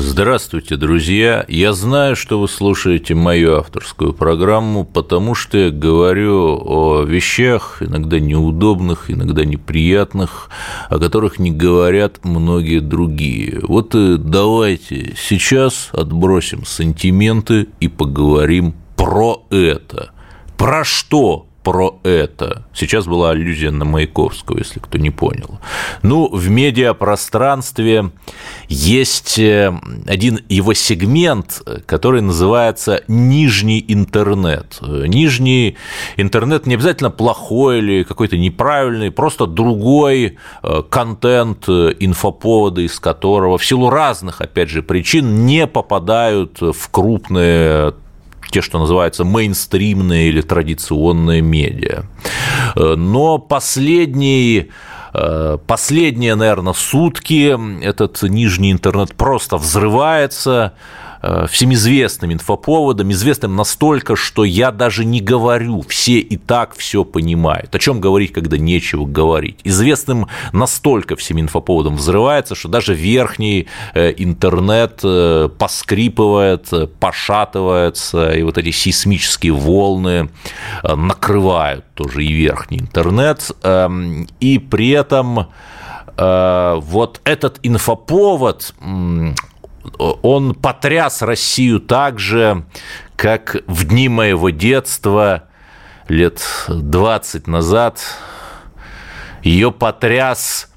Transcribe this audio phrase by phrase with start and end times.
[0.00, 1.44] Здравствуйте, друзья!
[1.48, 8.20] Я знаю, что вы слушаете мою авторскую программу, потому что я говорю о вещах, иногда
[8.20, 10.50] неудобных, иногда неприятных,
[10.88, 13.58] о которых не говорят многие другие.
[13.64, 20.12] Вот и давайте сейчас отбросим сантименты и поговорим про это.
[20.56, 22.64] Про что про это.
[22.72, 25.58] Сейчас была аллюзия на Маяковского, если кто не понял.
[26.02, 28.10] Ну, в медиапространстве
[28.68, 29.70] есть э,
[30.06, 34.78] один его сегмент, который называется «нижний интернет».
[34.80, 35.76] Нижний
[36.16, 43.58] интернет не обязательно плохой или какой-то неправильный, просто другой э, контент, э, инфоповоды, из которого
[43.58, 47.92] в силу разных, опять же, причин не попадают в крупные
[48.50, 52.04] те, что называются мейнстримные или традиционные медиа.
[52.76, 53.38] Э, но
[55.12, 60.74] э, Последние, наверное, сутки этот нижний интернет просто взрывается,
[61.48, 67.74] всем известным инфоповодом, известным настолько, что я даже не говорю, все и так все понимают.
[67.74, 69.60] О чем говорить, когда нечего говорить?
[69.64, 78.58] Известным настолько всем инфоповодом взрывается, что даже верхний э, интернет э, поскрипывает, пошатывается, и вот
[78.58, 80.30] эти сейсмические волны
[80.82, 85.46] накрывают тоже и верхний интернет, эм, и при этом
[86.16, 88.74] вот этот инфоповод,
[89.96, 92.64] он потряс Россию так же,
[93.16, 95.44] как в дни моего детства,
[96.08, 98.00] лет 20 назад,
[99.42, 100.70] ее потряс,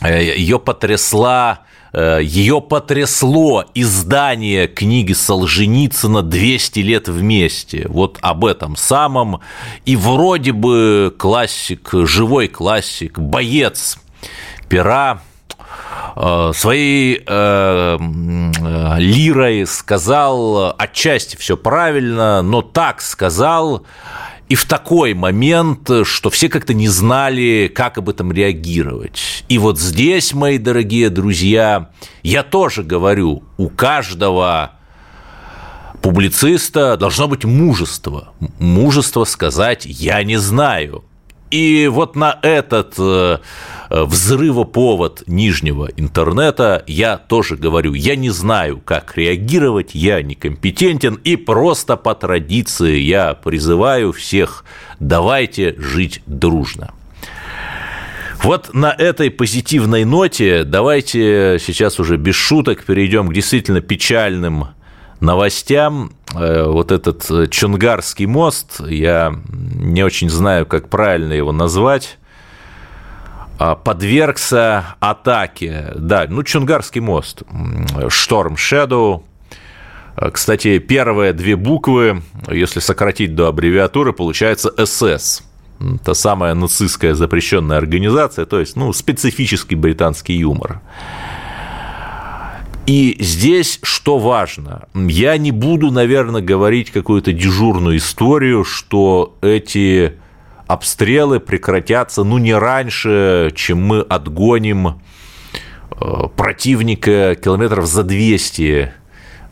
[0.00, 1.60] э, ее потрясла
[1.92, 7.86] э, ее потрясло издание книги Солженицына «200 лет вместе».
[7.88, 9.40] Вот об этом самом.
[9.84, 13.98] И вроде бы классик, живой классик, боец
[14.68, 15.22] пера
[16.54, 17.98] своей э,
[18.98, 23.84] лирой сказал отчасти все правильно, но так сказал,
[24.48, 29.44] и в такой момент, что все как-то не знали, как об этом реагировать.
[29.48, 31.90] И вот здесь, мои дорогие друзья,
[32.22, 34.72] я тоже говорю, у каждого
[36.00, 38.28] публициста должно быть мужество.
[38.60, 41.04] Мужество сказать «я не знаю».
[41.50, 43.38] И вот на этот э,
[43.90, 51.96] взрывоповод нижнего интернета я тоже говорю, я не знаю, как реагировать, я некомпетентен, и просто
[51.96, 54.64] по традиции я призываю всех,
[55.00, 56.92] давайте жить дружно.
[58.42, 64.68] Вот на этой позитивной ноте давайте сейчас уже без шуток перейдем к действительно печальным
[65.20, 66.12] новостям.
[66.34, 72.18] Э, вот этот э, Чунгарский мост, я не очень знаю, как правильно его назвать,
[73.58, 75.92] подвергся атаке.
[75.96, 77.42] Да, ну, Чунгарский мост,
[78.08, 79.22] Шторм Shadow.
[80.16, 85.42] Э, кстати, первые две буквы, если сократить до аббревиатуры, получается СС.
[86.04, 90.80] Та самая нацистская запрещенная организация, то есть, ну, специфический британский юмор.
[92.86, 94.88] И здесь что важно?
[94.94, 100.14] Я не буду, наверное, говорить какую-то дежурную историю, что эти
[100.66, 108.92] обстрелы прекратятся, ну, не раньше, чем мы отгоним э, противника километров за 200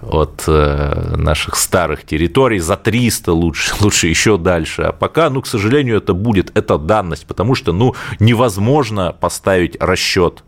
[0.02, 4.82] от э, наших старых территорий, за 300 лучше, лучше еще дальше.
[4.82, 10.44] А пока, ну, к сожалению, это будет, это данность, потому что, ну, невозможно поставить расчет,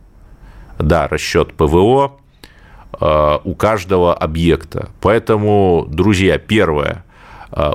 [0.79, 2.13] да, расчет ПВО,
[3.01, 4.91] Э, у каждого объекта.
[5.01, 7.05] Поэтому, друзья, первое,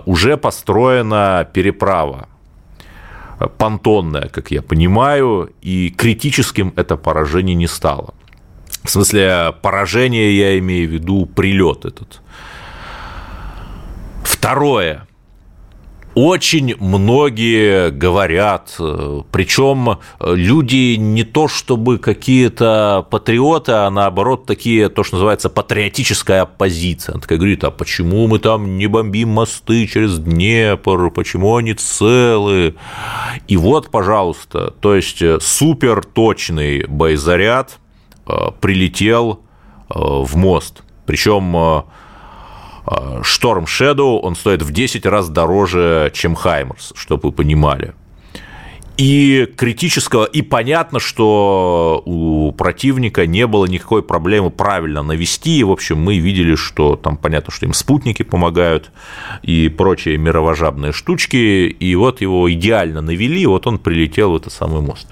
[0.05, 2.27] уже построена переправа
[3.47, 8.13] понтонная, как я понимаю, и критическим это поражение не стало.
[8.83, 12.21] В смысле, поражение я имею в виду прилет этот.
[14.23, 15.07] Второе.
[16.13, 19.95] Очень многие говорят, э, причем э,
[20.35, 27.13] люди не то чтобы какие-то патриоты, а наоборот такие, то, что называется патриотическая оппозиция.
[27.13, 32.75] Она такая говорит, а почему мы там не бомбим мосты через Днепр, почему они целы?
[33.47, 37.79] И вот, пожалуйста, то есть э, супер точный боезаряд
[38.59, 39.41] прилетел
[39.89, 40.83] в мост.
[41.05, 41.83] Причем
[43.23, 47.93] Шторм Shadow, он стоит в 10 раз дороже, чем Хаймерс, чтобы вы понимали
[49.01, 55.63] и критического, и понятно, что у противника не было никакой проблемы правильно навести.
[55.63, 58.91] В общем, мы видели, что там понятно, что им спутники помогают
[59.41, 61.35] и прочие мировожабные штучки,
[61.67, 65.07] и вот его идеально навели, вот он прилетел в этот самый мост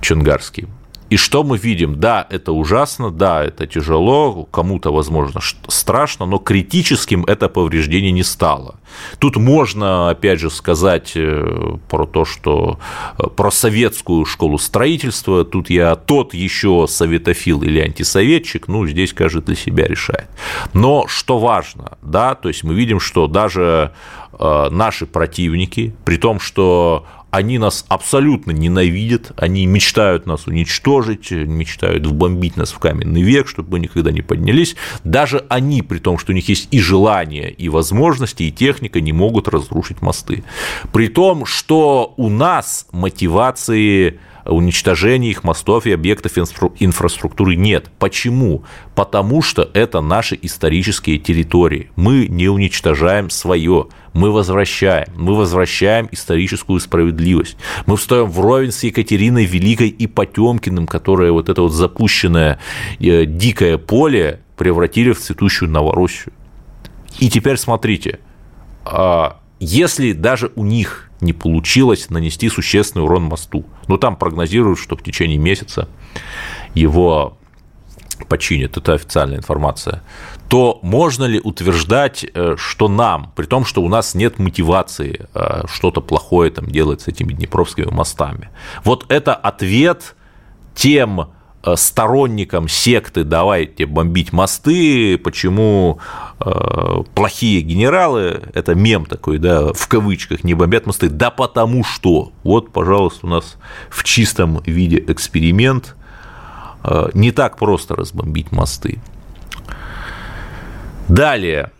[0.00, 0.66] Чунгарский.
[1.10, 1.98] И что мы видим?
[1.98, 8.76] Да, это ужасно, да, это тяжело, кому-то, возможно, страшно, но критическим это повреждение не стало.
[9.18, 12.78] Тут можно, опять же, сказать э, про то, что
[13.18, 19.42] э, про советскую школу строительства, тут я тот еще советофил или антисоветчик, ну, здесь каждый
[19.42, 20.28] для себя решает.
[20.74, 23.92] Но что важно, да, то есть мы видим, что даже
[24.38, 32.06] э, наши противники, при том, что они нас абсолютно ненавидят, они мечтают нас уничтожить, мечтают
[32.06, 34.76] вбомбить нас в каменный век, чтобы мы никогда не поднялись.
[35.04, 39.12] Даже они, при том, что у них есть и желание, и возможности, и техника, не
[39.12, 40.44] могут разрушить мосты.
[40.92, 47.90] При том, что у нас мотивации уничтожения их мостов и объектов инфраструктуры нет.
[47.98, 48.64] Почему?
[48.94, 51.90] Потому что это наши исторические территории.
[51.96, 55.08] Мы не уничтожаем свое, мы возвращаем.
[55.16, 57.56] Мы возвращаем историческую справедливость.
[57.86, 62.58] Мы встаем вровень с Екатериной Великой и Потемкиным, которое вот это вот запущенное
[63.00, 66.32] э, дикое поле превратили в цветущую Новороссию.
[67.18, 68.20] И теперь смотрите,
[68.84, 74.96] а, если даже у них не получилось нанести существенный урон мосту, но там прогнозируют, что
[74.96, 75.88] в течение месяца
[76.74, 77.37] его
[78.26, 80.02] починят, это официальная информация,
[80.48, 85.62] то можно ли утверждать, э, что нам, при том, что у нас нет мотивации э,
[85.70, 88.50] что-то плохое там делать с этими днепровскими мостами?
[88.84, 90.16] Вот это ответ
[90.74, 91.28] тем
[91.64, 95.98] Э, сторонникам секты давайте бомбить мосты, почему
[97.14, 102.32] плохие генералы, это мем такой, да, в кавычках, не бомбят мосты, да потому что.
[102.44, 103.56] Вот, пожалуйста, у нас
[103.90, 105.96] в чистом виде эксперимент.
[106.84, 108.98] Э, не так просто разбомбить мосты.
[111.08, 111.70] Далее,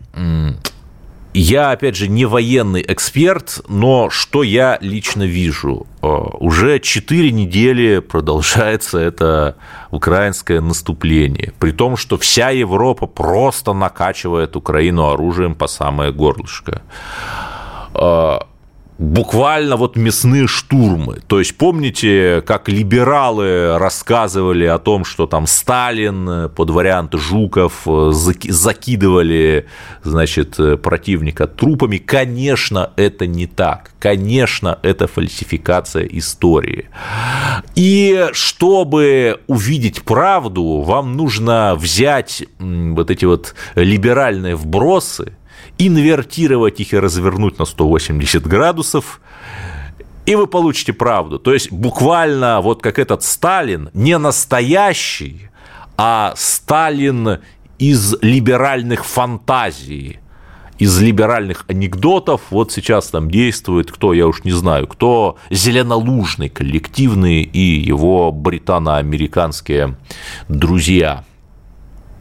[1.33, 5.85] я, опять же, не военный эксперт, но что я лично вижу?
[6.01, 9.55] Э, уже 4 недели продолжается это
[9.91, 16.81] украинское наступление, при том, что вся Европа просто накачивает Украину оружием по самое горлышко
[17.93, 18.39] э,
[18.99, 21.19] буквально вот мясные штурмы.
[21.27, 28.11] То есть помните, как либералы рассказывали о том, что там Сталин под вариант Жуков э,
[28.11, 29.67] закидывали,
[30.03, 31.97] значит, э, противника трупами?
[31.97, 33.91] Конечно, это не так.
[33.99, 36.89] Конечно, это фальсификация истории.
[37.75, 45.33] И чтобы увидеть правду, вам нужно взять вот эти вот либеральные вбросы,
[45.79, 49.21] инвертировать их и развернуть на 180 градусов,
[50.25, 51.39] и вы получите правду.
[51.39, 55.49] То есть буквально вот как этот Сталин, не настоящий,
[55.97, 57.39] а Сталин
[57.79, 60.19] из либеральных фантазий,
[60.77, 62.41] из либеральных анекдотов.
[62.51, 69.97] Вот сейчас там действует кто, я уж не знаю, кто зеленолужный коллективный и его британо-американские
[70.49, 71.23] друзья–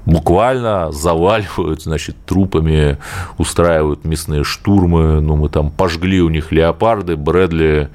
[0.09, 2.97] буквально заваливают, значит, трупами,
[3.37, 5.21] устраивают мясные штурмы.
[5.21, 7.91] Ну, мы там пожгли у них леопарды, Брэдли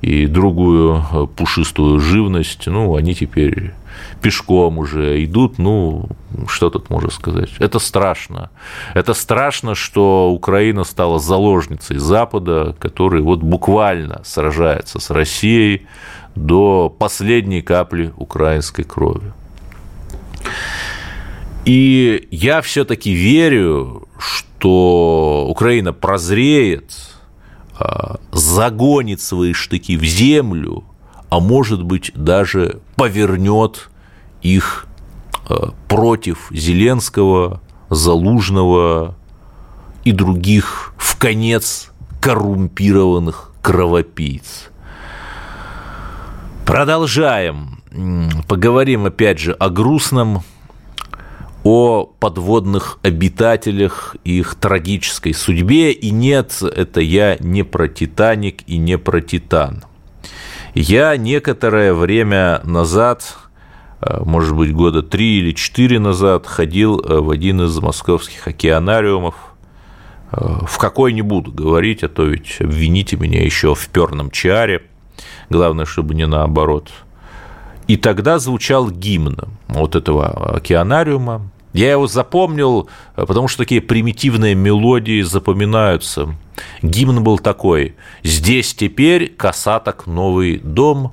[0.00, 2.66] и другую э, пушистую живность.
[2.66, 3.74] Ну, они теперь
[4.20, 6.08] пешком уже идут, ну,
[6.48, 7.50] что тут можно сказать?
[7.60, 8.50] Это страшно.
[8.94, 15.86] Это страшно, что Украина стала заложницей Запада, который вот буквально сражается с Россией
[16.34, 19.32] до последней капли украинской крови.
[21.64, 26.92] И я все-таки верю, что Украина прозреет,
[27.78, 30.84] а, загонит свои штыки в землю,
[31.30, 33.90] а может быть даже повернет
[34.42, 34.86] их
[35.48, 39.16] а, против Зеленского, Залужного
[40.04, 44.70] и других в конец коррумпированных кровопийц.
[46.64, 47.82] Продолжаем.
[48.48, 50.42] Поговорим опять же о грустном,
[51.64, 55.92] о подводных обитателях их трагической судьбе.
[55.92, 59.84] И нет, это я не про «Титаник» и не про «Титан».
[60.74, 63.36] Я некоторое время назад,
[64.00, 69.34] э, может быть, года три или четыре назад, ходил э, в один из московских океанариумов.
[70.32, 74.82] Э, в какой не буду говорить, а то ведь обвините меня еще в перном чаре.
[75.50, 76.90] Главное, чтобы не наоборот–
[77.92, 79.36] и тогда звучал гимн
[79.68, 86.34] вот этого океанариума, Я его запомнил, э, потому что такие примитивные мелодии запоминаются.
[86.82, 91.12] Гимн был такой «Здесь теперь касаток новый дом,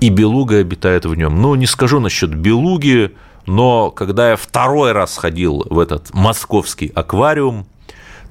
[0.00, 1.40] и белуга обитает в нем».
[1.40, 3.14] Ну, не скажу насчет белуги,
[3.46, 7.66] но когда я второй раз ходил в этот московский аквариум,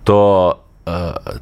[0.04, 0.64] то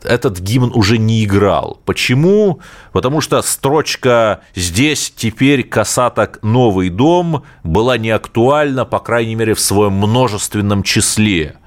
[0.04, 1.80] этот гимн уже не играл.
[1.86, 2.60] Почему?
[2.92, 9.60] Потому что строчка «Здесь теперь касаток новый дом» была не актуальна, по крайней мере, в
[9.60, 11.58] своем множественном числе.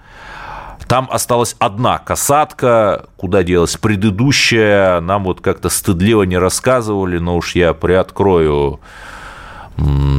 [0.88, 7.54] Там осталась одна касатка, куда делась предыдущая, нам вот как-то стыдливо не рассказывали, но уж
[7.54, 8.80] я приоткрою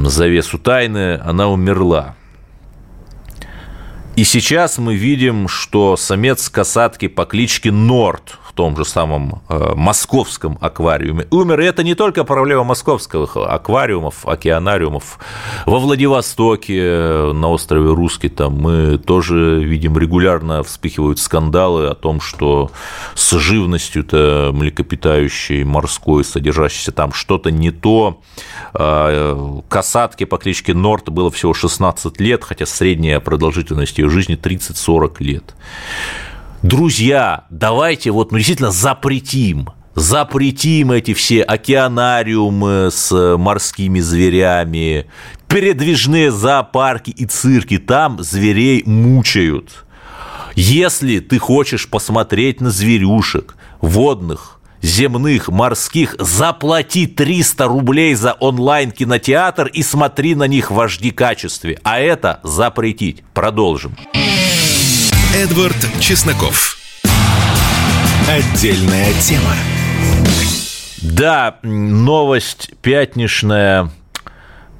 [0.05, 2.15] завесу тайны, она умерла.
[4.17, 9.73] И сейчас мы видим, что самец касатки по кличке Норт в том же самом э,
[9.75, 11.61] московском аквариуме умер.
[11.61, 15.19] И это не только проблема московских аквариумов, океанариумов.
[15.65, 22.19] Во Владивостоке, э, на острове Русский, там мы тоже видим регулярно вспыхивают скандалы о том,
[22.19, 22.71] что
[23.15, 28.19] с живностью-то млекопитающей, морской, содержащейся там что-то не то.
[28.73, 35.15] А, касатке по кличке Норт было всего 16 лет, хотя средняя продолжительность ее жизни 30-40
[35.19, 35.55] лет
[36.61, 45.07] друзья, давайте вот ну, действительно запретим запретим эти все океанариумы с морскими зверями,
[45.47, 49.85] передвижные зоопарки и цирки, там зверей мучают.
[50.55, 59.83] Если ты хочешь посмотреть на зверюшек водных, земных, морских, заплати 300 рублей за онлайн-кинотеатр и
[59.83, 61.79] смотри на них в HD-качестве.
[61.83, 63.23] А это запретить.
[63.33, 63.95] Продолжим.
[65.35, 66.77] Эдвард Чесноков.
[68.27, 69.55] Отдельная тема.
[71.01, 73.89] Да, новость пятничная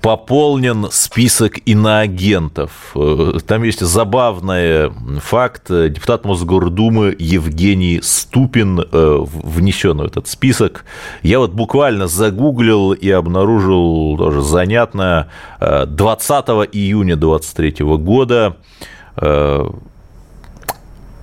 [0.01, 2.71] пополнен список иноагентов.
[2.95, 5.67] Э, там есть забавный факт.
[5.67, 10.85] Депутат Мосгордумы Евгений Ступин э, внесен в этот список.
[11.21, 15.29] Я вот буквально загуглил и обнаружил тоже занятно.
[15.59, 18.57] 20 э, июня 2023 года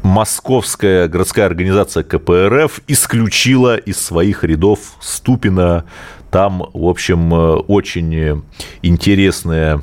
[0.02, 5.84] Московская городская организация КПРФ исключила из своих рядов Ступина.
[6.30, 8.44] Там, в общем, э, очень
[8.82, 9.82] интересные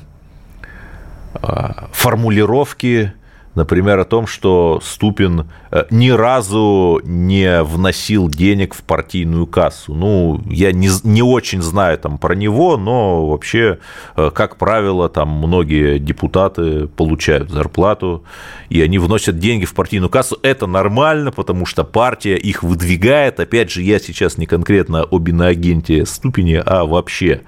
[1.33, 3.13] а, формулировки,
[3.55, 9.93] например, о том, что Ступин э, ни разу не вносил денег в партийную кассу.
[9.93, 13.79] Ну, я не, не очень знаю там про него, но вообще,
[14.15, 18.24] э, как правило, там многие депутаты получают зарплату,
[18.69, 20.38] и они вносят деньги в партийную кассу.
[20.41, 23.39] Это нормально, потому что партия их выдвигает.
[23.39, 27.41] Опять же, я сейчас не конкретно об иноагенте Ступине, а вообще.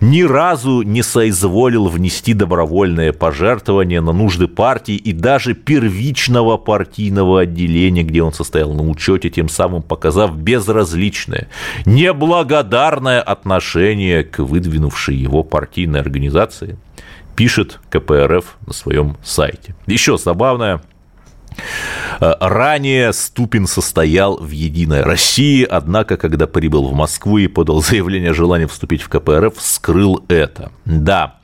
[0.00, 8.02] Ни разу не соизволил внести добровольное пожертвование на нужды партии и даже первичного партийного отделения,
[8.02, 11.48] где он состоял на учете, тем самым показав безразличное,
[11.86, 16.76] неблагодарное отношение к выдвинувшей его партийной организации,
[17.36, 19.74] пишет КПРФ на своем сайте.
[19.86, 20.82] Еще забавное–
[22.20, 28.34] Ранее Ступин состоял в «Единой России», однако, когда прибыл в Москву и подал заявление о
[28.34, 30.70] желании вступить в КПРФ, скрыл это.
[30.84, 31.36] Да,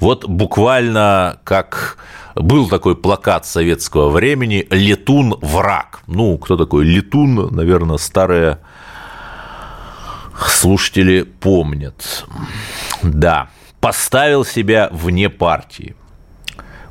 [0.00, 1.98] вот буквально как
[2.34, 6.00] был такой плакат советского времени «Летун– враг».
[6.06, 8.58] Ну, кто такой летун, наверное, старые
[10.46, 12.26] слушатели помнят.
[13.02, 13.50] Да,
[13.80, 15.94] поставил себя вне партии.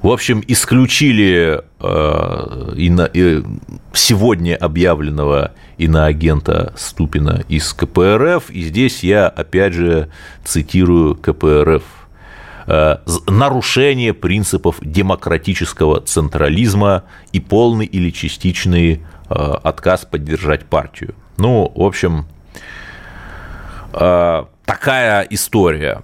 [0.01, 3.41] В общем, исключили э,
[3.93, 10.10] сегодня объявленного иноагента Ступина из КПРФ, и здесь я опять же
[10.43, 11.84] цитирую КПРФ
[12.65, 21.13] э, нарушение принципов демократического централизма и полный или частичный э, отказ поддержать партию.
[21.38, 22.25] Ну, в общем,
[23.91, 26.01] такая история.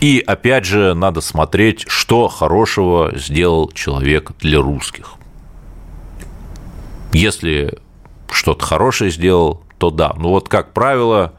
[0.00, 5.14] И опять же, надо смотреть, что хорошего сделал человек для русских.
[7.12, 7.78] Если
[8.30, 10.12] что-то хорошее сделал, то да.
[10.16, 11.32] Но вот, как правило,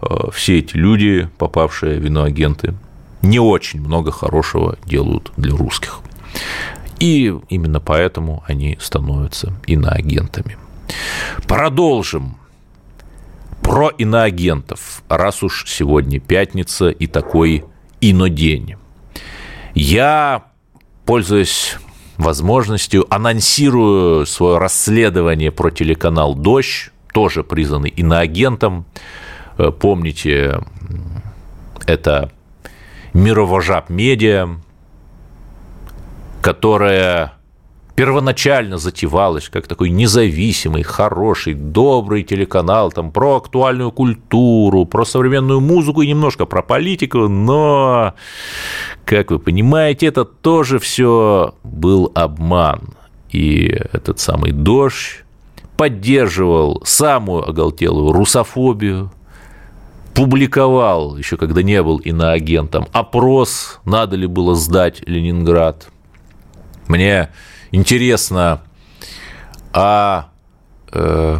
[0.00, 2.74] э, все эти люди, попавшие в иноагенты,
[3.22, 6.00] не очень много хорошего делают для русских.
[6.98, 10.58] И именно поэтому они становятся иноагентами.
[11.46, 12.36] Продолжим
[13.62, 17.64] про иноагентов, раз уж сегодня пятница и такой
[18.02, 18.76] инодень.
[19.74, 20.44] Я,
[21.06, 21.76] пользуясь
[22.18, 28.84] возможностью, анонсирую свое расследование про телеканал «Дождь», тоже признанный иноагентом.
[29.56, 30.60] Э, помните,
[31.86, 32.30] это
[33.14, 34.48] мировожаб медиа,
[36.40, 37.34] которая
[37.94, 46.02] первоначально затевалась как такой независимый, хороший, добрый телеканал там, про актуальную культуру, про современную музыку
[46.02, 48.14] и немножко про политику, но,
[49.04, 52.94] как вы понимаете, это тоже все был обман.
[53.30, 55.24] И этот самый дождь
[55.76, 59.10] поддерживал самую оголтелую русофобию,
[60.14, 65.88] публиковал, еще когда не был иноагентом, опрос, надо ли было сдать Ленинград.
[66.88, 67.30] Мне
[67.72, 68.62] интересно,
[69.72, 70.28] а
[70.92, 71.38] э,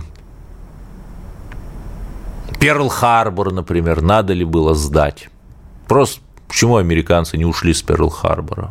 [2.59, 5.29] Перл-Харбор, например, надо ли было сдать?
[5.87, 8.71] Просто почему американцы не ушли с Перл-Харбора?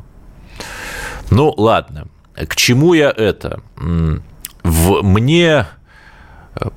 [1.29, 2.07] Ну, ладно.
[2.35, 3.61] К чему я это?
[4.63, 5.67] В, мне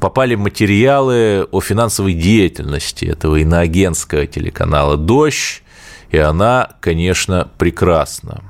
[0.00, 5.62] попали материалы о финансовой деятельности этого иноагентского телеканала «Дождь»,
[6.10, 8.42] и она, конечно, прекрасна.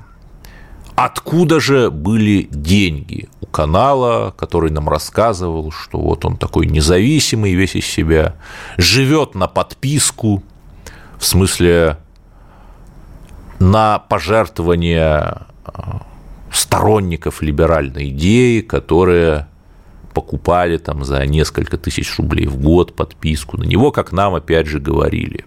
[0.95, 7.75] Откуда же были деньги у канала, который нам рассказывал, что вот он такой независимый весь
[7.75, 8.35] из себя,
[8.77, 10.41] живет на подписку,
[11.19, 11.97] в смысле
[13.59, 15.41] на пожертвование
[16.51, 19.47] сторонников либеральной идеи, которые
[20.13, 24.79] покупали там за несколько тысяч рублей в год подписку на него, как нам опять же
[24.79, 25.45] говорили.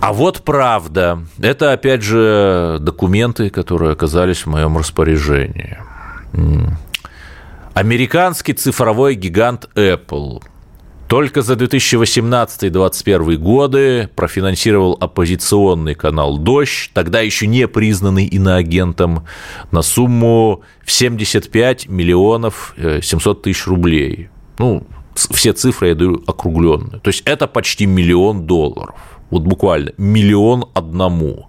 [0.00, 1.24] А вот правда.
[1.38, 5.78] Это, опять же, документы, которые оказались в моем распоряжении.
[7.74, 10.42] Американский цифровой гигант Apple
[11.06, 19.26] только за 2018-2021 годы профинансировал оппозиционный канал «Дождь», тогда еще не признанный иноагентом,
[19.72, 24.30] на сумму в 75 миллионов 700 э, тысяч рублей.
[24.58, 27.00] Ну, все цифры, я даю округленные.
[27.00, 31.46] То есть это почти миллион долларов вот буквально миллион одному.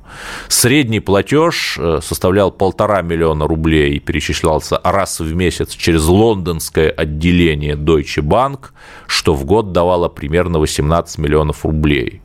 [0.48, 7.76] Средний платеж э, составлял полтора миллиона рублей и перечислялся раз в месяц через лондонское отделение
[7.76, 8.70] Deutsche Bank,
[9.08, 12.22] что в год давало примерно 18 миллионов рублей.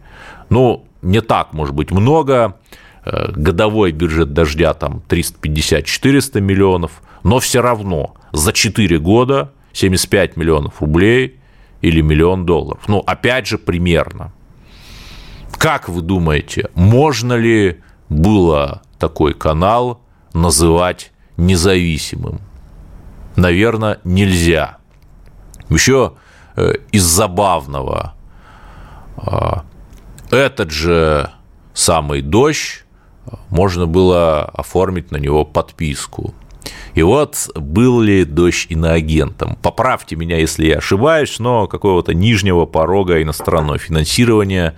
[0.50, 2.58] Ну, не так, может быть, много,
[3.04, 10.80] э, годовой бюджет дождя там 350-400 миллионов, но все равно за 4 года 75 миллионов
[10.80, 11.38] рублей
[11.80, 12.82] или миллион долларов.
[12.88, 14.32] Ну, опять же, примерно.
[15.58, 20.00] Как вы думаете, можно ли было такой канал
[20.32, 22.40] называть независимым?
[23.36, 24.78] Наверное, нельзя.
[25.68, 26.14] Еще
[26.56, 28.14] э, из забавного.
[29.16, 29.64] А,
[30.30, 31.30] этот же
[31.74, 32.84] самый дождь
[33.50, 36.34] можно было оформить на него подписку.
[36.94, 39.58] И вот был ли дождь иноагентом?
[39.62, 44.74] Поправьте меня, если я ошибаюсь, но какого-то нижнего порога иностранного финансирования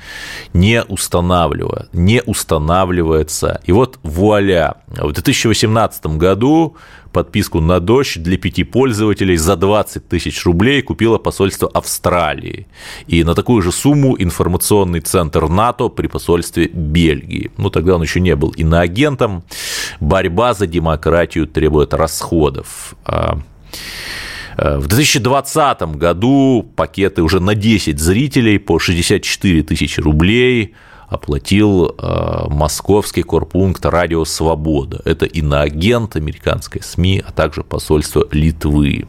[0.53, 3.61] не, устанавливая, не устанавливается.
[3.65, 6.77] И вот вуаля, в 2018 году
[7.19, 12.69] подписку на дождь для пяти пользователей за 20 тысяч рублей купило посольство Австралии.
[13.09, 17.51] И на такую же сумму информационный центр НАТО при посольстве Бельгии.
[17.57, 19.43] Ну, тогда он еще не был иноагентом.
[19.99, 22.95] Борьба за демократию требует расходов.
[23.05, 23.41] А,
[24.57, 30.75] а, в 2020 году пакеты уже на 10 зрителей по 64 тысячи рублей–
[31.09, 35.01] оплатил э, московский корпункт «Радио Свобода».
[35.05, 39.07] Это иноагент американской СМИ, а также посольство Литвы.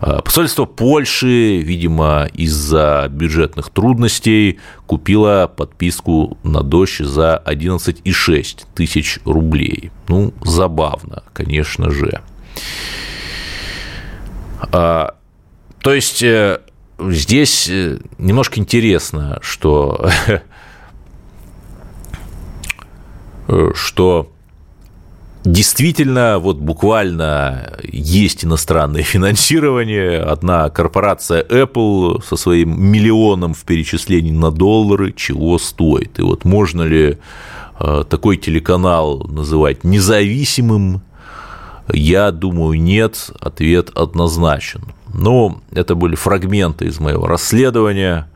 [0.00, 9.92] Э, посольство Польши, видимо, из-за бюджетных трудностей купило подписку на дождь за 11,6 тысяч рублей.
[10.08, 12.22] Ну, забавно, конечно же.
[14.72, 15.14] А,
[15.80, 16.60] то есть э,
[16.98, 17.70] здесь
[18.18, 20.40] немножко интересно, что Э,
[23.74, 24.30] что
[25.44, 30.20] Действительно, вот буквально есть иностранное финансирование.
[30.20, 36.18] Одна корпорация Apple со своим миллионом в перечислении на доллары чего стоит.
[36.18, 37.18] И вот можно ли
[37.78, 41.00] э, такой телеканал называть независимым?
[41.90, 43.30] Я думаю, нет.
[43.40, 44.82] Ответ однозначен.
[45.14, 48.28] Но это были фрагменты из моего расследования.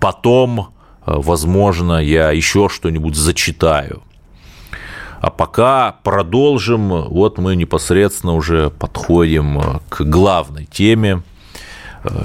[0.00, 0.60] Потом,
[1.06, 4.02] э, возможно, я еще что-нибудь зачитаю.
[5.20, 6.88] А пока продолжим.
[7.08, 11.22] Вот мы непосредственно уже подходим к главной теме.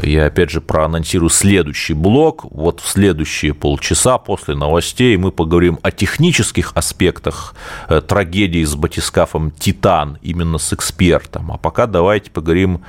[0.03, 2.45] Я опять же проанонсирую следующий блок.
[2.51, 7.55] Вот в следующие полчаса после новостей мы поговорим о технических аспектах
[7.87, 11.51] э, трагедии с батискафом «Титан» именно с экспертом.
[11.51, 12.81] А пока давайте поговорим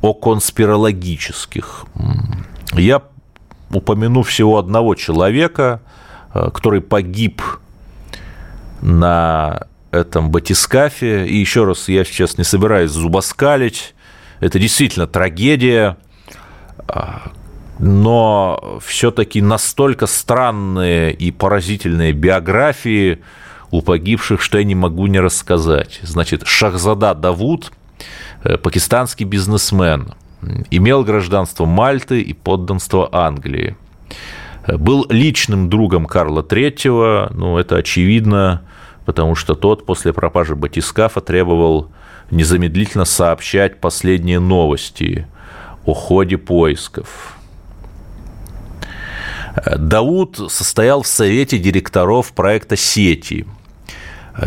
[0.00, 1.84] о конспирологических.
[2.72, 3.02] Я
[3.70, 5.82] упомяну всего одного человека,
[6.32, 7.42] э, который погиб
[8.80, 11.26] на этом батискафе.
[11.26, 13.94] И еще раз, я сейчас не собираюсь зубоскалить.
[14.40, 15.96] Это действительно трагедия,
[16.86, 17.32] а,
[17.78, 23.20] но все-таки настолько странные и поразительные биографии
[23.70, 26.00] у погибших, что я не могу не рассказать.
[26.02, 27.72] Значит, Шахзада Давуд,
[28.44, 30.14] э, пакистанский бизнесмен,
[30.70, 33.76] имел гражданство Мальты и подданство Англии.
[34.76, 38.62] Был личным другом Карла III, ну, это очевидно,
[39.06, 41.90] потому что тот после пропажи батискафа требовал
[42.30, 45.26] незамедлительно сообщать последние новости
[45.86, 47.38] о ходе поисков.
[49.76, 53.46] Дауд состоял в совете директоров проекта «Сети».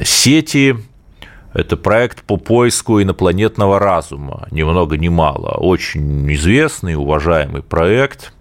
[0.03, 0.75] «Сети»–
[1.53, 5.55] это проект по поиску инопланетного разума, ни много ни мало.
[5.57, 8.33] Очень известный, уважаемый проект.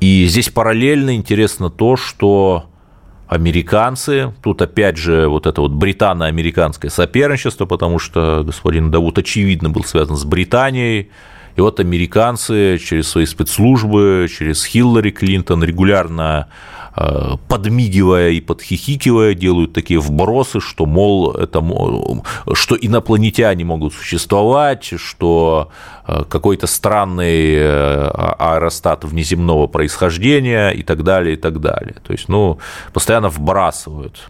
[0.00, 2.70] И здесь параллельно интересно то, что
[3.28, 4.32] американцы.
[4.42, 10.16] Тут опять же вот это вот британо-американское соперничество, потому что господин Давуд очевидно был связан
[10.16, 11.10] с Британией.
[11.56, 16.48] И вот американцы через свои спецслужбы, через Хиллари Клинтон регулярно
[17.48, 21.62] подмигивая и подхихикивая, делают такие вбросы, что, мол, это,
[22.54, 25.70] что инопланетяне могут существовать, что
[26.06, 31.94] э, какой-то странный э, аэростат внеземного происхождения и так далее, и так далее.
[32.06, 32.58] То есть, ну,
[32.92, 34.28] постоянно вбрасывают.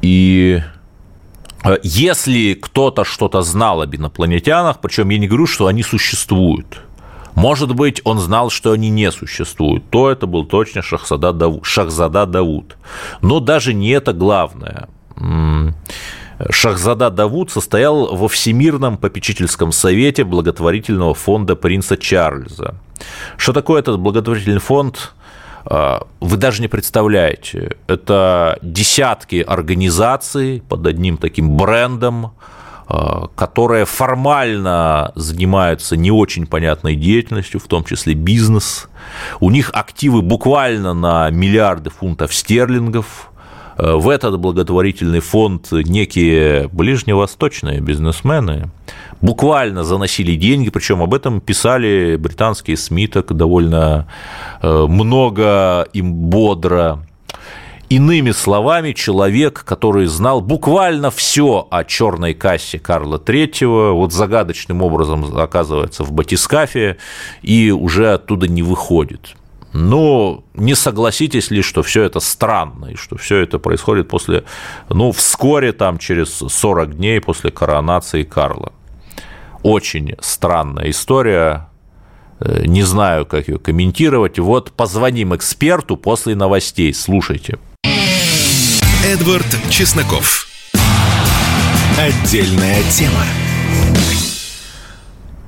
[0.00, 0.62] И
[1.82, 6.82] если кто-то что-то знал об инопланетянах, причем я не говорю, что они существуют–
[7.34, 9.84] может быть, он знал, что они не существуют.
[9.90, 11.64] То это был точно Шахзада Давуд.
[11.64, 12.76] Шахзада Давуд.
[13.22, 14.88] Но даже не это главное.
[16.50, 22.74] Шахзада Давуд состоял во Всемирном попечительском совете благотворительного фонда принца Чарльза.
[23.36, 25.14] Что такое этот благотворительный фонд?
[25.66, 27.76] А, вы даже не представляете.
[27.86, 32.32] Это десятки организаций под одним таким брендом,
[32.86, 38.88] которые формально занимаются не очень понятной деятельностью, в том числе бизнес.
[39.40, 43.30] У них активы буквально на миллиарды фунтов стерлингов.
[43.76, 48.70] Э, в этот благотворительный фонд некие ближневосточные бизнесмены
[49.20, 54.06] буквально заносили деньги, причем об этом писали британские СМИ так довольно
[54.62, 57.06] э, много им бодро.
[57.94, 65.38] Иными словами, человек, который знал буквально все о черной кассе Карла III, вот загадочным образом
[65.38, 66.96] оказывается в батискафе
[67.42, 69.36] и уже оттуда не выходит.
[69.72, 74.42] Но не согласитесь ли, что все это странно, и что все это происходит после,
[74.88, 78.72] ну, вскоре, там, через 40 дней после коронации Карла.
[79.62, 81.68] Очень странная история,
[82.40, 84.40] э, не знаю, как ее комментировать.
[84.40, 87.60] Вот позвоним эксперту после новостей, слушайте.
[89.04, 90.46] Эдвард Чесноков.
[91.98, 93.22] Отдельная тема.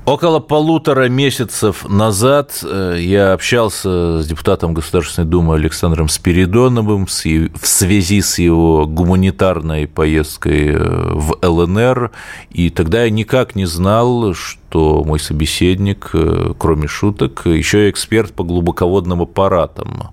[0.05, 8.21] Около полутора месяцев назад э, я общался с депутатом Государственной Думы Александром Спиридоновым в связи
[8.21, 12.11] с его гуманитарной поездкой э, в ЛНР,
[12.51, 18.33] и тогда я никак не знал, что мой собеседник, э, кроме шуток, еще и эксперт
[18.33, 20.11] по глубоководным аппаратам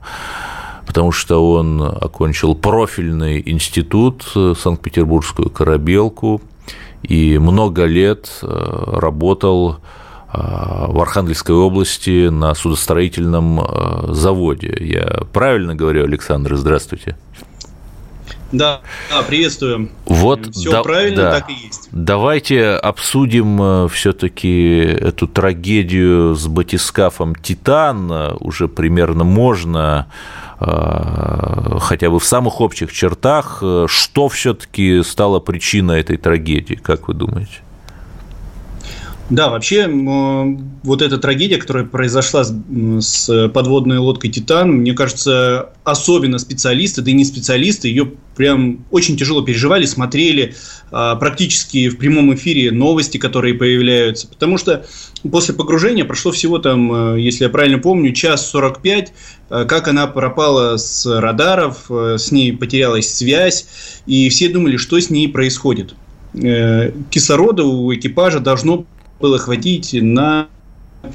[0.86, 6.40] потому что он окончил профильный институт, э, Санкт-Петербургскую корабелку,
[7.02, 9.76] и много лет э, работал э,
[10.32, 13.60] в Архангельской области на судостроительном
[14.14, 14.76] заводе.
[14.80, 16.56] Я правильно говорю, Александр?
[16.56, 17.16] Здравствуйте.
[18.52, 18.80] Да,
[19.10, 19.90] да, приветствую.
[20.06, 21.40] Вот, все да, правильно, да.
[21.40, 21.88] так и есть.
[21.90, 28.36] Давайте обсудим все-таки эту трагедию с батискафом Титан.
[28.40, 30.06] Уже примерно можно
[30.60, 37.08] Э, хотя бы в самых общих чертах, э, что все-таки стало причиной этой трагедии, как
[37.08, 37.63] вы думаете?
[39.30, 39.88] Да, вообще
[40.82, 47.14] вот эта трагедия, которая произошла с подводной лодкой «Титан», мне кажется, особенно специалисты, да и
[47.14, 50.54] не специалисты, ее прям очень тяжело переживали, смотрели
[50.90, 54.28] а, практически в прямом эфире новости, которые появляются.
[54.28, 54.84] Потому что
[55.30, 59.12] после погружения прошло всего там, э, если я правильно помню, час 45,
[59.50, 63.66] э, как она пропала с радаров, э, с ней потерялась связь,
[64.06, 65.94] и все думали, что с ней происходит.
[67.10, 68.86] Кислорода у экипажа должно
[69.20, 70.48] было хватить на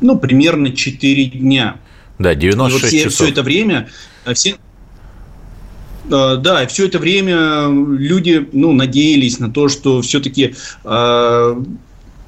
[0.01, 1.77] ну, примерно 4 дня.
[2.17, 3.13] Да, 96 и вот все, часов.
[3.13, 3.89] все это время
[4.33, 4.57] все,
[6.09, 11.63] да, все это время люди ну, надеялись на то, что все-таки э,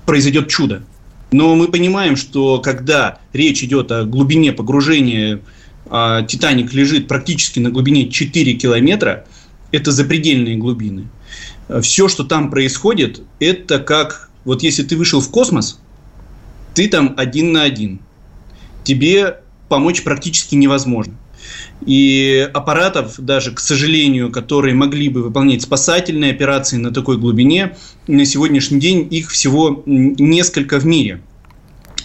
[0.06, 0.84] произойдет чудо.
[1.32, 5.42] Но мы понимаем, что когда речь идет о глубине погружения,
[5.90, 9.26] а Титаник лежит практически на глубине 4 километра,
[9.72, 11.08] это запредельные глубины.
[11.82, 15.80] все, что там происходит, это как вот если ты вышел в космос,
[16.74, 18.00] ты там один на один.
[18.84, 21.14] Тебе помочь практически невозможно.
[21.86, 27.76] И аппаратов, даже, к сожалению, которые могли бы выполнять спасательные операции на такой глубине,
[28.08, 31.22] на сегодняшний день их всего несколько в мире.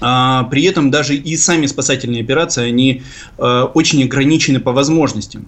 [0.01, 3.03] А при этом даже и сами спасательные операции, они
[3.39, 5.47] э, очень ограничены по возможностям.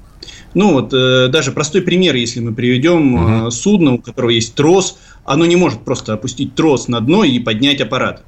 [0.55, 3.51] Ну вот э, даже простой пример, если мы приведем угу.
[3.51, 4.99] судно, у которого есть трос,
[5.29, 8.25] оно не может просто опустить трос на дно и поднять аппарат.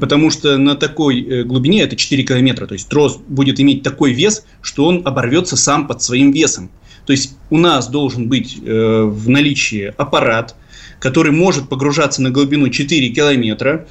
[0.00, 4.12] Потому что на такой э, глубине, это 4 километра, то есть трос будет иметь такой
[4.12, 6.70] вес, что он оборвется сам под своим весом.
[7.06, 10.54] То есть у нас должен быть э, в наличии аппарат,
[11.00, 13.86] который может погружаться на глубину 4 километра,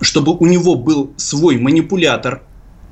[0.00, 2.42] чтобы у него был свой манипулятор,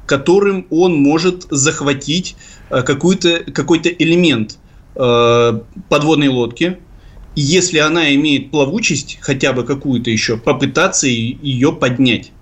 [0.06, 2.36] которым он может захватить
[2.70, 4.58] э, какой-то элемент
[4.94, 6.78] э, подводной лодки,
[7.34, 12.32] и если она имеет плавучесть, хотя бы какую-то еще, попытаться ее поднять.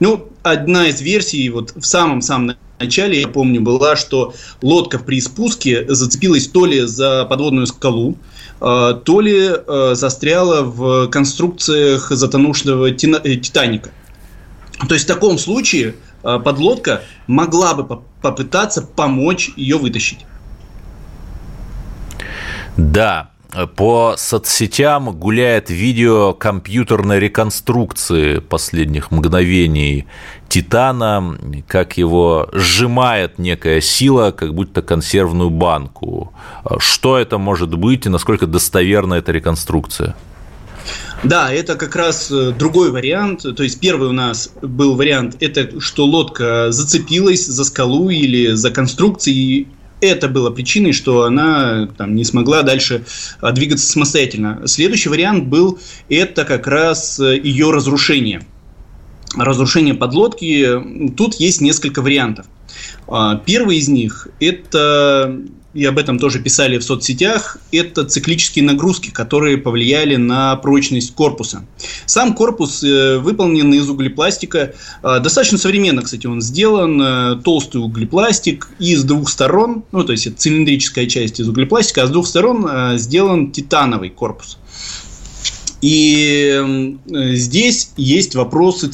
[0.00, 5.84] Ну, одна из версий, вот в самом-самом начале, я помню, была, что лодка при спуске
[5.88, 8.16] зацепилась то ли за подводную скалу,
[8.60, 9.50] э, то ли
[9.94, 13.90] застряла в конструкциях затонувшего Титаника.
[14.86, 20.20] То есть в таком случае э, подлодка могла бы попытаться помочь ее вытащить.
[22.76, 23.32] Да,
[23.76, 30.06] по соцсетям гуляет видео компьютерной реконструкции последних мгновений
[30.48, 36.32] Титана, как его сжимает некая сила, как будто консервную банку.
[36.78, 40.14] Что это может быть и насколько достоверна эта реконструкция?
[41.24, 43.42] Да, это как раз э, другой вариант.
[43.56, 48.70] То есть первый у нас был вариант, это что лодка зацепилась за скалу или за
[48.70, 49.66] конструкцией
[50.00, 53.04] это было причиной, что она там, не смогла дальше
[53.40, 54.62] а, двигаться самостоятельно.
[54.66, 58.44] Следующий вариант был это как раз э, ее разрушение.
[59.36, 61.12] Разрушение подлодки.
[61.16, 62.46] Тут есть несколько вариантов.
[63.06, 65.40] А, первый из них– это
[65.78, 71.64] и об этом тоже писали в соцсетях, это циклические нагрузки, которые повлияли на прочность корпуса.
[72.04, 74.74] Сам корпус э, выполнен из углепластика.
[75.04, 77.00] Э, достаточно современно, кстати, он сделан.
[77.00, 82.02] Э, толстый углепластик и с двух сторон, ну, то есть это цилиндрическая часть из углепластика,
[82.02, 84.58] а с двух сторон сделан титановый корпус.
[85.80, 88.90] И здесь есть вопросы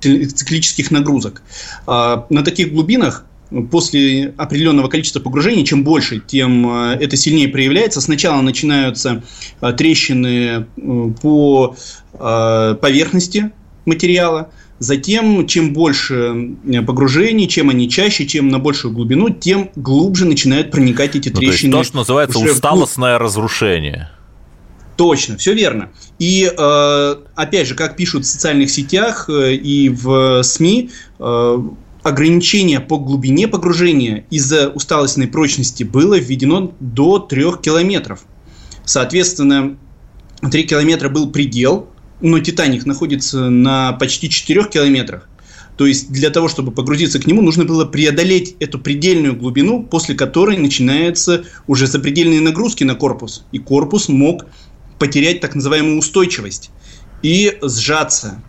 [0.00, 1.42] циклических нагрузок.
[1.86, 3.24] На таких глубинах
[3.70, 8.00] после определенного количества погружений, чем больше, тем э, это сильнее проявляется.
[8.00, 9.22] Сначала начинаются
[9.60, 11.76] э, трещины э, по
[12.12, 13.50] поверхности
[13.86, 20.70] материала, Затем, чем больше погружений, чем они чаще, чем на большую глубину, тем глубже начинают
[20.70, 21.70] проникать эти трещины.
[21.70, 24.10] Ну, то, есть то, что называется усталостное разрушение.
[24.96, 25.90] Точно, все верно.
[26.18, 26.44] И
[27.34, 30.90] опять же, как пишут в социальных сетях и в СМИ,
[32.04, 38.24] ограничение по глубине погружения из-за усталостной прочности было введено до 3 километров.
[38.84, 39.76] Соответственно,
[40.48, 41.88] 3 километра был предел,
[42.20, 45.28] но Титаник находится на почти 4 километрах.
[45.78, 50.14] То есть для того, чтобы погрузиться к нему, нужно было преодолеть эту предельную глубину, после
[50.14, 53.44] которой начинаются уже запредельные нагрузки на корпус.
[53.50, 54.44] И корпус мог
[54.98, 56.70] потерять так называемую устойчивость
[57.22, 58.42] и сжаться.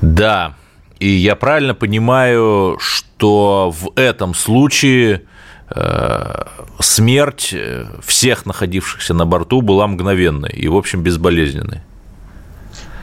[0.00, 0.54] Да,
[1.00, 5.22] и я правильно понимаю, что в этом случае
[5.70, 6.44] э,
[6.80, 11.82] смерть э, всех находившихся на борту была мгновенной и, в общем, безболезненной.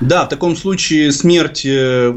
[0.01, 2.15] Да, в таком случае смерть э,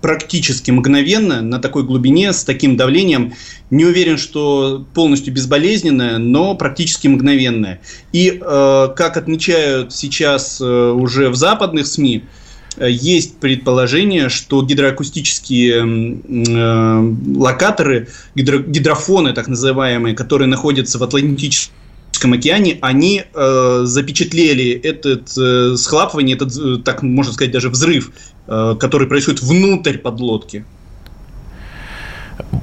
[0.00, 3.34] практически мгновенно на такой глубине с таким давлением.
[3.70, 7.80] Не уверен, что полностью безболезненная, но практически мгновенная.
[8.12, 12.45] И э, как отмечают сейчас э, уже в западных СМИ, Э,
[12.84, 22.78] есть предположение, что гидроакустические э, локаторы, гидро, гидрофоны так называемые, которые находятся в Атлантическом океане,
[22.82, 28.10] они э, запечатлели этот э, схлапывание, этот, э, так можно сказать, даже взрыв,
[28.46, 30.64] э, который происходит внутрь подлодки.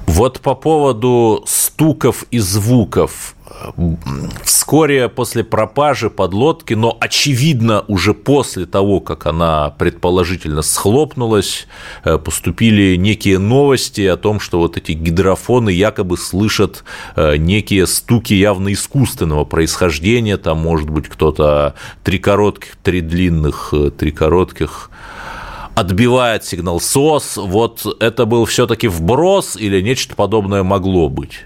[0.06, 3.36] Вот по поводу стуков и звуков.
[4.44, 11.68] Вскоре после пропажи подлодки, но очевидно уже после того, как она предположительно схлопнулась,
[12.04, 16.84] э, поступили некие новости о том, что вот эти гидрофоны якобы слышат
[17.16, 20.38] э, некие стуки явно искусственного происхождения.
[20.38, 24.90] Там может быть кто-то три коротких, три длинных, э, три коротких
[25.76, 27.38] отбивает сигнал СОС.
[27.38, 31.46] Вот это был все-таки вброс или нечто подобное могло быть?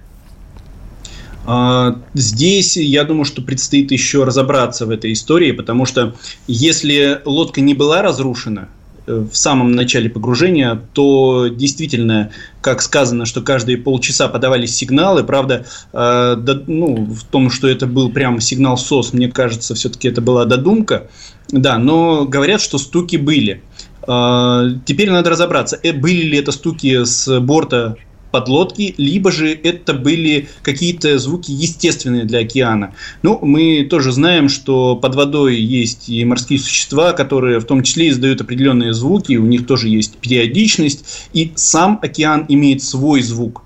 [1.47, 6.15] А, здесь, я думаю, что предстоит еще разобраться в этой истории, потому что
[6.47, 8.69] если лодка не была разрушена,
[9.07, 12.31] Э, в самом начале погружения, то действительно,
[12.61, 17.87] как сказано, что каждые полчаса подавались сигналы, правда, э, да, ну, в том, что это
[17.87, 21.09] был прямо сигнал СОС, мне кажется, все-таки это была додумка,
[21.49, 23.63] да, но говорят, что стуки были.
[24.05, 27.95] Э, теперь надо разобраться, э, были ли это стуки с борта
[28.39, 32.93] подлодки, либо же это были какие-то звуки естественные для океана.
[33.23, 38.09] Ну, мы тоже знаем, что под водой есть и морские существа, которые в том числе
[38.09, 43.63] издают определенные звуки, у них тоже есть периодичность, и сам океан имеет свой звук.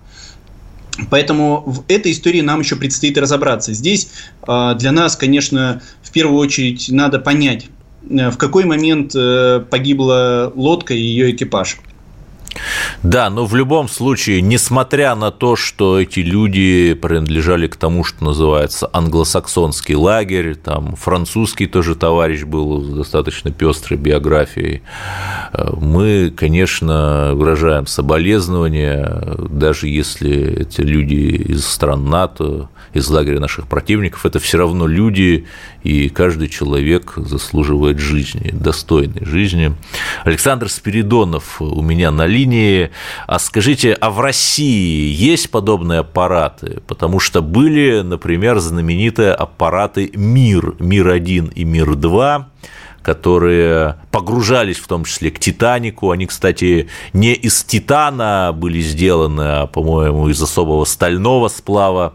[1.09, 3.73] Поэтому в этой истории нам еще предстоит разобраться.
[3.73, 4.09] Здесь
[4.47, 7.67] э, для нас, конечно, в первую очередь надо понять,
[8.09, 11.77] э, в какой момент э, погибла лодка и ее экипаж.
[13.03, 18.23] Да, но в любом случае, несмотря на то, что эти люди принадлежали к тому, что
[18.23, 24.83] называется англосаксонский лагерь, там французский тоже товарищ был с достаточно пестрой биографией,
[25.51, 33.67] э, мы, конечно, выражаем соболезнования, даже если эти люди из стран НАТО, из лагеря наших
[33.67, 35.47] противников, это все равно люди,
[35.83, 39.73] и каждый человек заслуживает жизни, достойной жизни.
[40.23, 42.91] Александр Спиридонов у меня на линии.
[43.27, 46.81] А скажите, а в России есть подобные аппараты?
[46.87, 52.45] Потому что были, например, знаменитые аппараты МИР, МИР-1 и МИР-2,
[53.01, 56.11] которые погружались в том числе к Титанику.
[56.11, 62.13] Они, кстати, не из титана были сделаны, а, по-моему, из особого стального сплава.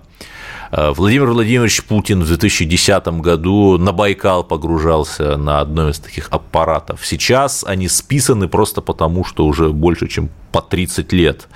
[0.71, 7.07] Э, Владимир Владимирович Путин в 2010 году на Байкал погружался на одном из таких аппаратов.
[7.07, 11.49] Сейчас они списаны просто потому, что уже больше, чем по 30 лет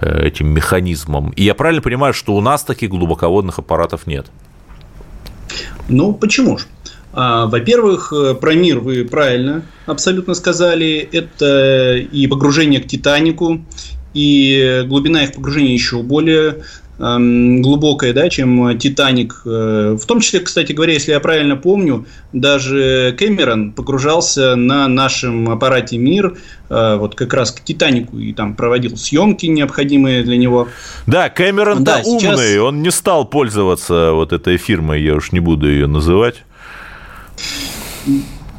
[0.00, 1.30] э, этим механизмом.
[1.30, 4.26] И я правильно понимаю, что у нас таких глубоководных аппаратов нет?
[5.88, 6.66] Ну, почему же?
[7.14, 11.08] А, во-первых, э, про мир вы правильно абсолютно сказали.
[11.12, 13.64] Это и погружение к Титанику,
[14.14, 16.62] и глубина их погружения еще более
[16.98, 19.42] глубокая, да, чем Титаник.
[19.44, 25.48] Э, в том числе, кстати говоря, если я правильно помню, даже Кэмерон погружался на нашем
[25.50, 26.36] аппарате Мир,
[26.68, 30.68] э, вот как раз к Титанику и там проводил съемки необходимые для него.
[31.06, 32.58] Да, Кэмерон да, умный, сейчас...
[32.60, 36.44] он не стал пользоваться вот этой фирмой, я уж не буду ее называть.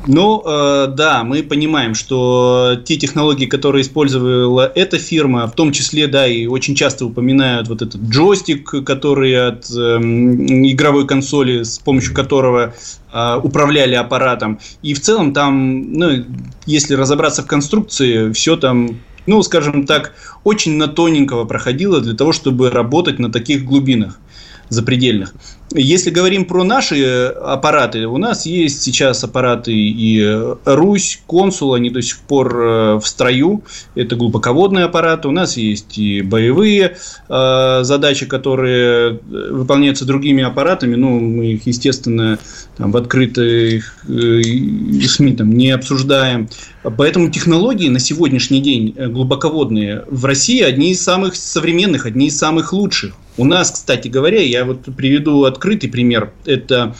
[0.05, 6.07] Ну, э, да, мы понимаем, что те технологии, которые использовала эта фирма, в том числе,
[6.07, 12.13] да, и очень часто упоминают вот этот джойстик, который от э, игровой консоли, с помощью
[12.13, 12.73] которого
[13.13, 14.59] э, управляли аппаратом.
[14.81, 16.25] И в целом там, ну,
[16.65, 20.13] если разобраться в конструкции, все там ну, скажем так,
[20.43, 24.19] очень на тоненького проходило для того, чтобы работать на таких глубинах
[24.69, 25.33] запредельных.
[25.75, 31.73] Если говорим про наши э, аппараты, у нас есть сейчас аппараты и э, Русь, Консул,
[31.73, 33.63] они до сих пор э, в строю.
[33.95, 35.27] Это глубоководные аппараты.
[35.29, 36.97] У нас есть и боевые
[37.27, 40.95] задачи, которые выполняются другими аппаратами.
[40.95, 42.37] Ну, мы их, естественно,
[42.77, 46.49] там, в открытых СМИ там, не обсуждаем.
[46.97, 52.73] Поэтому технологии на сегодняшний день глубоководные в России одни из самых современных, одни из самых
[52.73, 53.13] лучших.
[53.37, 56.31] У нас, кстати говоря, я вот приведу открытый пример.
[56.45, 56.95] Это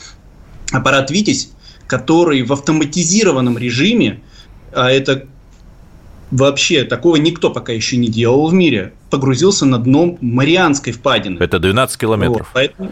[0.72, 1.52] аппарат «Витязь»,
[1.88, 4.22] который в автоматизированном режиме,
[4.72, 5.28] а это
[6.32, 11.38] вообще такого никто пока еще не делал в мире, погрузился на дно Марианской впадины.
[11.40, 12.40] Это 12 километров.
[12.40, 12.92] Вот, поэтому...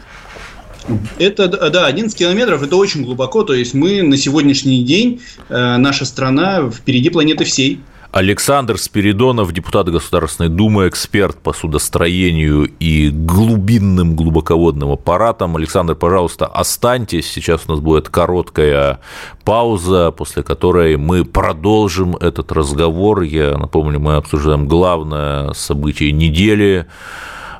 [1.19, 6.05] Это, да, 11 километров, это очень глубоко, то есть мы на сегодняшний день, э, наша
[6.05, 7.79] страна впереди планеты всей.
[8.11, 15.55] Александр Спиридонов, депутат Государственной Думы, эксперт по судостроению и глубинным глубоководным аппаратам.
[15.55, 17.31] Александр, пожалуйста, останьтесь.
[17.31, 18.99] Сейчас у нас будет короткая
[19.45, 23.21] пауза, после которой мы продолжим этот разговор.
[23.21, 26.87] Я напомню, мы обсуждаем главное событие недели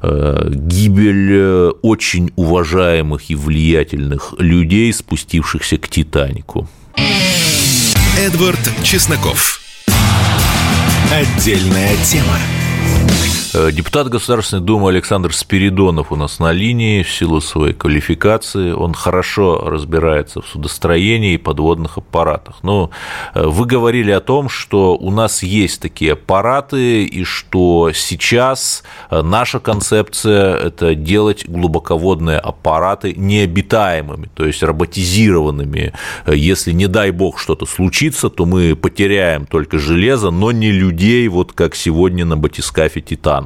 [0.02, 6.68] э, гибель очень уважаемых и влиятельных людей, спустившихся к Титанику.
[8.18, 9.61] Эдвард Чесноков.
[11.12, 12.61] Отдельная тема.
[13.54, 18.72] Э, депутат Государственной Думы Александр Спиридонов у нас на линии в силу своей квалификации.
[18.72, 22.60] Он хорошо разбирается в судостроении и подводных аппаратах.
[22.64, 22.92] Но
[23.34, 29.22] э, вы говорили о том, что у нас есть такие аппараты, и что сейчас э,
[29.22, 35.92] наша концепция– это делать глубоководные аппараты необитаемыми, то есть роботизированными.
[36.26, 41.52] Если, не дай бог, что-то случится, то мы потеряем только железо, но не людей, вот
[41.52, 43.41] как сегодня на батискафе «Титан».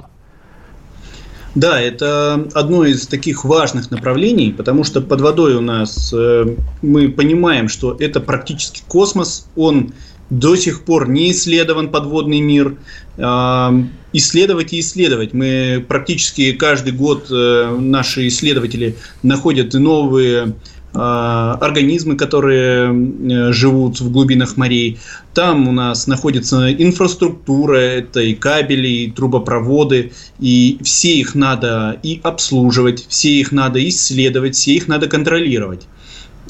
[1.55, 7.07] Да, это одно из таких важных направлений, потому что под водой у нас э, мы
[7.09, 9.93] понимаем, что это практически космос, он
[10.29, 12.77] до сих пор не исследован подводный мир.
[13.17, 13.69] Э,
[14.11, 15.33] исследовать и исследовать.
[15.33, 20.55] Мы практически каждый год э, наши исследователи находят новые
[20.95, 24.99] организмы, которые э, живут в глубинах морей.
[25.33, 32.21] Там у нас находится инфраструктура, это и кабели, и трубопроводы, и все их надо и
[32.23, 35.87] обслуживать, все их надо исследовать, все их надо контролировать.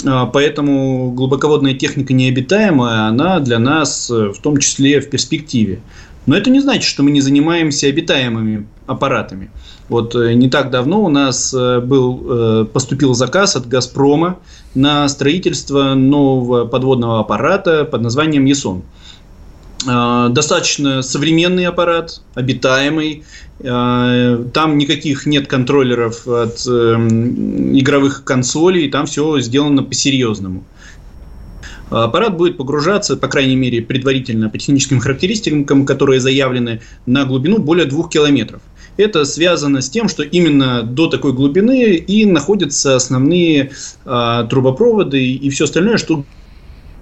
[0.06, 5.82] А, поэтому глубоководная техника необитаемая, она для нас э, в том числе в перспективе.
[6.26, 9.52] Но это не значит, что мы не занимаемся обитаемыми аппаратами.
[9.90, 14.40] Вот э, не так давно у нас э, был, э, поступил заказ от «Газпрома»
[14.74, 18.84] на строительство нового подводного аппарата под названием «Ясон».
[19.86, 23.24] Достаточно современный аппарат, обитаемый.
[23.60, 30.64] Там никаких нет контроллеров от игровых консолей, там все сделано по-серьезному.
[31.90, 37.86] Аппарат будет погружаться, по крайней мере, предварительно по техническим характеристикам, которые заявлены на глубину более
[37.86, 38.62] двух километров.
[38.98, 43.72] Это связано с тем, что именно до такой глубины и находятся основные
[44.06, 46.24] э, трубопроводы и все остальное, что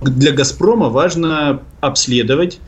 [0.01, 2.59] для «Газпрома» важно обследовать,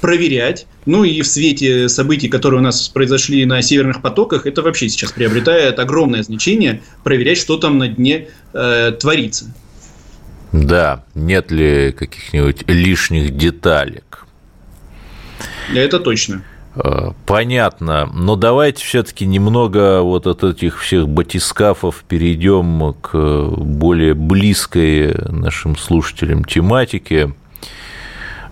[0.00, 0.66] проверять.
[0.86, 5.12] Ну и в свете событий, которые у нас произошли на северных потоках, это вообще сейчас
[5.12, 9.46] приобретает огромное значение проверять, что там на дне э, творится.
[10.54, 14.24] Да, нет ли каких-нибудь лишних деталек?
[15.74, 16.44] Это точно.
[16.76, 18.08] Э, понятно.
[18.14, 23.12] Но давайте все-таки немного вот от этих всех батискафов перейдем к
[23.56, 27.34] более близкой нашим слушателям тематике.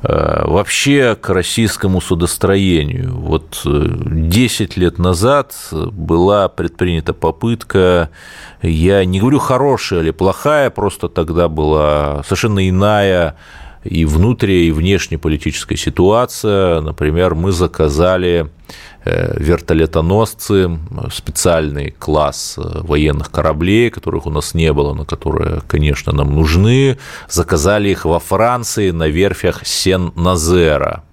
[0.04, 3.14] Э, вообще к российскому судостроению.
[3.14, 8.10] Вот 10 э, лет назад была предпринята попытка,
[8.62, 13.36] я не говорю хорошая или плохая, просто тогда была совершенно иная
[13.84, 16.80] и внутренняя, и внешнеполитическая ситуация.
[16.80, 18.50] Например, мы заказали
[19.04, 20.78] вертолетоносцы,
[21.10, 26.98] специальный класс э, военных кораблей, которых у нас не было, но которые, конечно, нам нужны.
[27.28, 31.04] Заказали их во Франции на верфях Сен-Назера.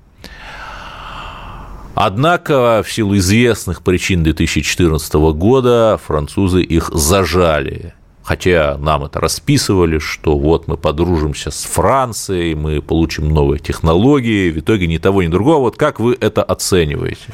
[1.96, 7.94] Однако, в силу известных причин 2014 года, французы их зажали
[8.30, 14.60] хотя нам это расписывали, что вот мы подружимся с Францией, мы получим новые технологии, в
[14.60, 15.62] итоге ни того, ни другого.
[15.62, 17.34] Вот как вы это оцениваете?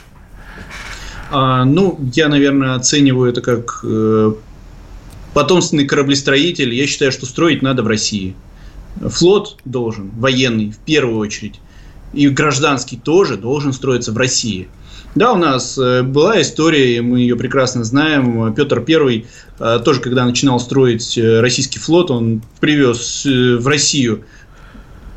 [1.38, 4.34] А, ну, я, наверное, оцениваю это как э,
[5.34, 6.74] потомственный кораблестроитель.
[6.74, 8.36] Я считаю, что строить надо в России.
[9.02, 11.60] Флот должен, военный, в первую очередь,
[12.14, 14.70] и гражданский тоже должен строиться в России–
[15.16, 18.54] да, у нас э, была история, мы ее прекрасно знаем.
[18.54, 19.26] Петр I
[19.60, 24.26] э, тоже, когда начинал строить российский флот, он привез в Россию,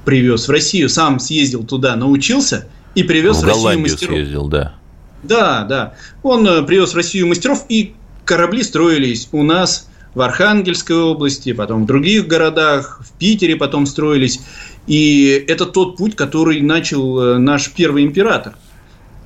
[0.05, 4.15] привез в Россию, сам съездил туда, научился и привез в, в Россию мастеров.
[4.15, 4.78] съездил, да.
[5.23, 5.95] Да, да.
[6.23, 7.95] Он привез в Россию мастеров, и
[8.25, 14.41] корабли строились у нас в Архангельской области, потом в других городах, в Питере потом строились.
[14.87, 18.55] И это тот путь, который начал наш первый император–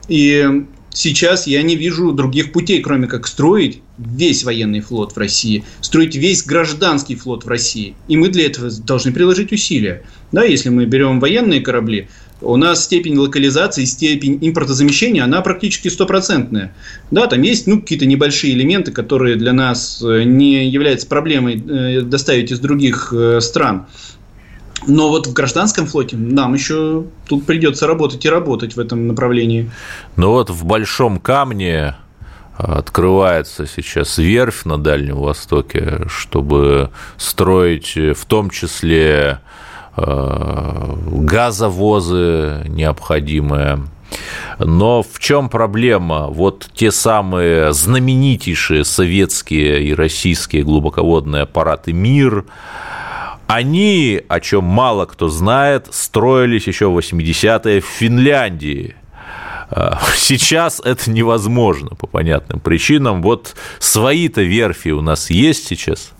[0.09, 5.65] и сейчас я не вижу других путей, кроме как строить весь военный флот в России,
[5.81, 7.95] строить весь гражданский флот в России.
[8.09, 10.05] И мы для этого должны приложить усилия.
[10.33, 12.09] Да, если мы берем военные корабли,
[12.43, 16.75] у нас степень локализации, степень импортозамещения, она практически стопроцентная.
[17.11, 22.01] Да, там есть ну, какие-то небольшие элементы, которые для нас э, не являются проблемой э,
[22.03, 23.87] доставить из других э, стран.
[24.87, 29.71] Но вот в гражданском флоте нам еще тут придется работать и работать в этом направлении.
[30.17, 31.95] Ну вот в Большом Камне
[32.57, 39.41] открывается сейчас верфь на Дальнем Востоке, чтобы строить в том числе
[41.23, 43.81] газовозы необходимые.
[44.59, 46.29] Но в чем проблема?
[46.29, 52.45] Вот те самые знаменитейшие советские и российские глубоководные аппараты «Мир»,
[53.47, 58.97] они, о чем мало кто знает, строились еще в 80-е в Финляндии.
[59.71, 63.21] А, сейчас это невозможно по понятным причинам.
[63.21, 66.13] Вот свои-то верфи у нас есть сейчас.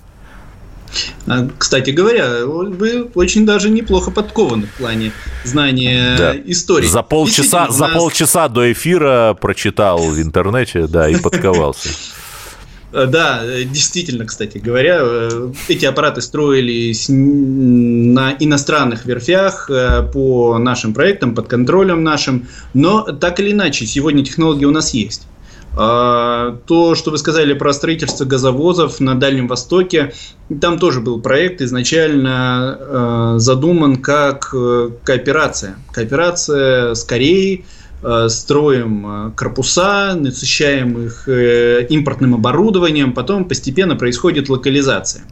[1.27, 5.13] А, кстати говоря, вы очень даже неплохо подкованы в плане
[5.45, 6.37] знания да.
[6.45, 6.87] истории.
[6.87, 7.77] За полчаса, нас...
[7.77, 11.89] за полчаса до эфира прочитал в интернете, да, и подковался.
[12.93, 19.71] Э, да, э, действительно, кстати говоря, э, эти аппараты строились на иностранных верфях
[20.13, 25.27] по нашим проектам, под контролем нашим, но так или иначе, сегодня технологии у нас есть.
[25.75, 30.13] А, то, что вы сказали про строительство газовозов на Дальнем Востоке,
[30.61, 35.77] там тоже был проект изначально э, задуман как э, кооперация.
[35.91, 37.65] Кооперация с Кореей,
[38.03, 41.27] э, строим корпуса, насыщаем их
[41.91, 45.23] импортным оборудованием, потом постепенно происходит локализация.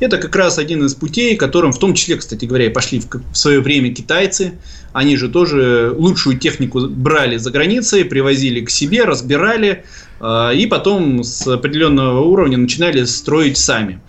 [0.00, 3.60] Это как раз один из путей, которым в том числе, кстати говоря, пошли в свое
[3.60, 4.58] время китайцы.
[4.92, 9.84] Они же тоже лучшую технику брали за границей, привозили к себе, разбирали,
[10.20, 14.00] а, и потом с определенного уровня начинали строить сами.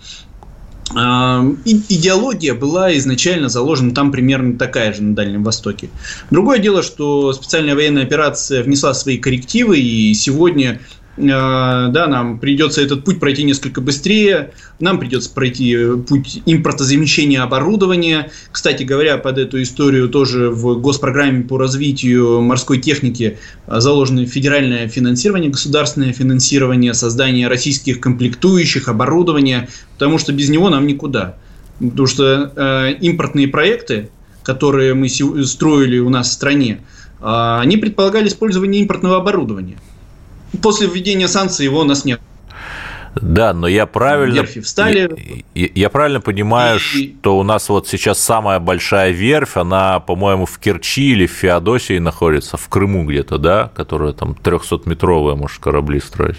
[0.94, 5.90] А, идеология была изначально заложена там примерно такая же на Дальнем Востоке.
[6.30, 10.80] Другое дело, что специальная военная операция внесла свои коррективы, и сегодня
[11.18, 15.76] да, нам придется этот путь пройти несколько быстрее, нам придется пройти
[16.08, 18.30] путь импортозамещения оборудования.
[18.52, 24.88] Кстати говоря, под эту историю тоже в госпрограмме по развитию морской техники э, заложено федеральное
[24.88, 31.36] финансирование, государственное финансирование, создание российских комплектующих, оборудования, потому что без него нам никуда.
[31.80, 34.10] Потому что э, импортные проекты,
[34.44, 36.80] которые мы строили у нас в стране,
[37.20, 39.78] э, они предполагали использование импортного оборудования–
[40.62, 42.20] после введения санкций его у нас нет.
[43.20, 45.44] Да, но я правильно, верфи встали.
[45.54, 47.16] Я, я правильно понимаю, и...
[47.20, 51.98] что у нас вот сейчас самая большая верфь, она, по-моему, в Керчи или в Феодосии
[51.98, 56.38] находится, в Крыму где-то, да, которая там 300-метровая может корабли строить.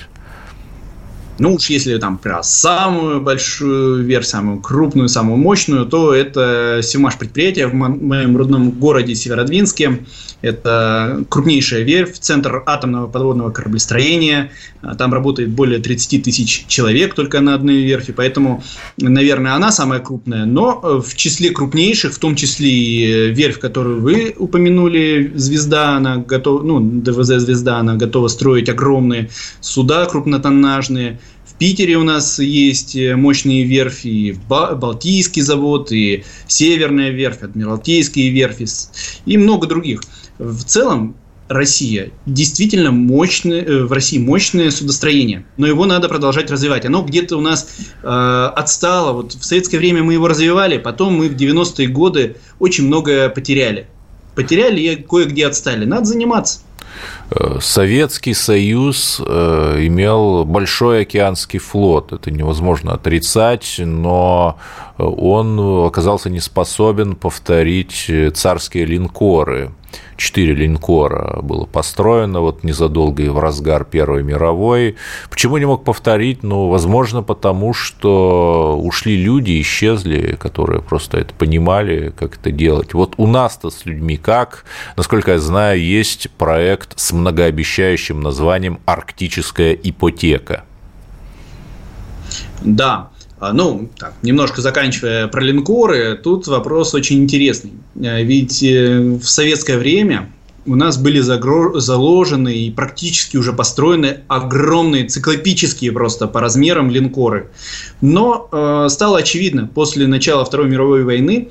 [1.39, 7.17] Ну уж если там про самую большую верфь, самую крупную, самую мощную, то это Симаш
[7.17, 9.99] предприятие в моем родном городе Северодвинске.
[10.41, 14.51] Это крупнейшая верфь, центр атомного подводного кораблестроения.
[14.97, 18.63] Там работает более 30 тысяч человек только на одной верфи, поэтому,
[18.97, 20.45] наверное, она самая крупная.
[20.45, 26.63] Но в числе крупнейших, в том числе и верфь, которую вы упомянули, «Звезда», она готова,
[26.63, 29.29] ну, ДВЗ «Звезда», она готова строить огромные
[29.59, 31.19] суда крупнотоннажные.
[31.59, 38.65] Питере у нас есть э, мощные верфи, и Балтийский завод, и Северная верфь, Адмиралтейские верфи,
[39.25, 40.01] и много других–
[40.39, 41.15] в целом
[41.49, 46.85] Россия действительно мощное, э, в России мощное судостроение, но его надо продолжать развивать.
[46.85, 47.67] Оно где-то у нас
[48.01, 49.13] э, отстало.
[49.13, 53.87] Вот в советское время мы его развивали, потом мы в 90-е годы очень многое потеряли.
[54.35, 55.85] Потеряли и кое-где отстали.
[55.85, 56.61] Надо заниматься.
[57.31, 64.57] Э, Советский Союз э, имел большой океанский флот, это невозможно отрицать, но
[64.99, 69.71] он оказался не способен повторить царские линкоры.
[70.17, 74.97] Четыре линкора было построено вот незадолго и в разгар Первой мировой.
[75.29, 76.43] Почему не мог повторить?
[76.43, 82.93] Ну, возможно, потому что ушли люди, исчезли, которые просто это понимали, как это делать.
[82.93, 84.65] Вот у нас-то с людьми как?
[84.97, 90.65] Насколько я знаю, есть проект с многообещающим названием «Арктическая ипотека».
[92.61, 93.09] Да,
[93.53, 97.73] ну, так, немножко заканчивая про линкоры, тут вопрос очень интересный.
[97.95, 100.29] А, ведь э, в советское время
[100.65, 107.49] у нас были заложены и практически уже построены огромные, циклопические просто по размерам линкоры.
[108.01, 111.49] Но э, стало очевидно после начала Второй мировой войны,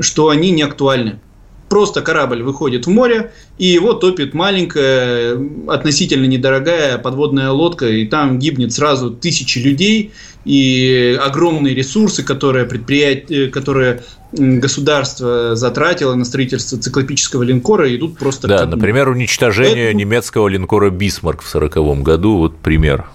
[0.00, 1.20] что они не актуальны.
[1.68, 5.36] Просто корабль выходит в море, и его топит маленькая,
[5.66, 10.12] относительно недорогая подводная лодка, и там гибнет сразу тысячи людей,
[10.44, 18.46] и огромные ресурсы, которые, предприятие, которые государство затратило на строительство циклопического линкора, идут просто...
[18.46, 19.94] Да, например, уничтожение Это...
[19.94, 23.06] немецкого линкора «Бисмарк» в 1940 году, вот пример.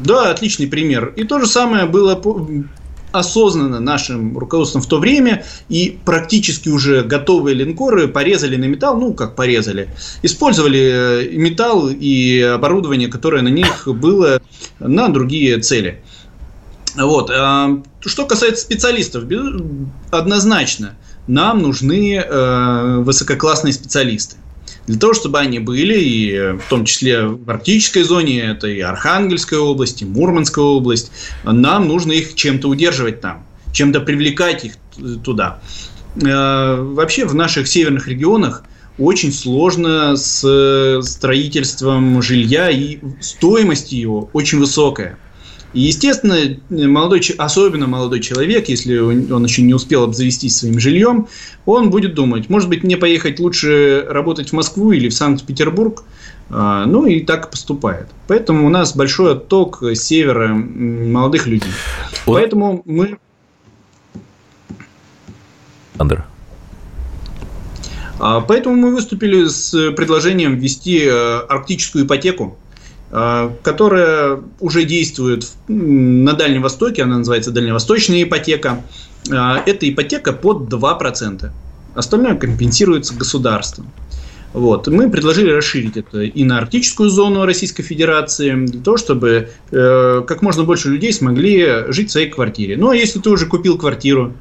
[0.00, 1.12] Да, отличный пример.
[1.16, 2.20] И то же самое было
[3.18, 9.14] осознанно нашим руководством в то время, и практически уже готовые линкоры порезали на металл, ну,
[9.14, 9.88] как порезали,
[10.22, 14.40] использовали э, металл и оборудование, которое на них было,
[14.78, 16.02] на другие цели.
[16.96, 17.30] Вот.
[17.30, 19.24] А, что касается специалистов,
[20.10, 20.96] однозначно
[21.26, 24.36] нам нужны э, высококлассные специалисты.
[24.86, 29.58] Для того, чтобы они были, и в том числе в арктической зоне, это и Архангельская
[29.58, 31.10] область, и Мурманская область,
[31.44, 34.74] нам нужно их чем-то удерживать там, чем-то привлекать их
[35.24, 35.60] туда.
[36.22, 38.62] Э, вообще в наших северных регионах
[38.98, 45.18] очень сложно с строительством жилья, и стоимость его очень высокая.
[45.76, 46.38] И, естественно,
[46.70, 51.28] молодой, особенно молодой человек, если он еще не успел обзавестись своим жильем,
[51.66, 56.02] он будет думать, может быть, мне поехать лучше работать в Москву или в Санкт-Петербург,
[56.48, 58.06] а, ну и так поступает.
[58.26, 61.70] Поэтому у нас большой отток с севера молодых людей.
[62.24, 62.36] Вот.
[62.36, 63.18] Поэтому мы...
[65.98, 66.24] Андер.
[68.18, 72.56] А, поэтому мы выступили с предложением ввести э, арктическую ипотеку
[73.10, 78.82] которая уже действует на Дальнем Востоке, она называется дальневосточная ипотека.
[79.24, 81.50] Это ипотека под 2%.
[81.94, 83.90] Остальное компенсируется государством.
[84.56, 84.86] Вот.
[84.86, 90.40] Мы предложили расширить это и на арктическую зону Российской Федерации, для того, чтобы э, как
[90.40, 92.78] можно больше людей смогли жить в своей квартире.
[92.78, 94.32] Ну, а если ты уже купил квартиру,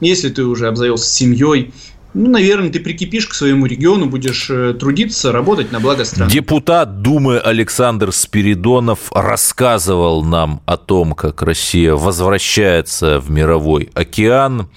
[0.00, 1.72] если ты уже обзавелся семьей,
[2.14, 6.30] ну, наверное, ты прикипишь к своему региону, будешь э, трудиться, работать на благо страны.
[6.30, 14.70] Депутат Думы Александр Спиридонов рассказывал нам о том, как Россия возвращается в мировой океан.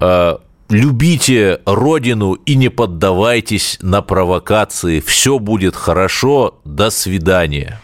[0.00, 0.36] Э,
[0.68, 5.00] любите родину и не поддавайтесь на провокации.
[5.00, 6.60] Все будет хорошо.
[6.64, 7.80] До свидания.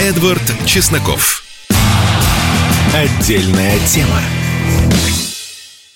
[0.00, 1.42] Эдвард Чесноков.
[2.94, 4.20] Отдельная тема.